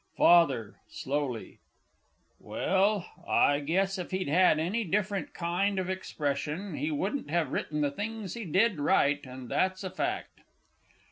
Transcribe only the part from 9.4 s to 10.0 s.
that's a